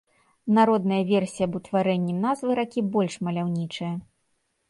Народная 0.57 1.01
версія 1.09 1.45
аб 1.49 1.57
утварэнні 1.59 2.15
назвы 2.23 2.57
ракі 2.59 2.85
больш 2.97 3.13
маляўнічая. 3.27 3.93